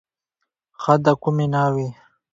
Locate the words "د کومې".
1.03-1.45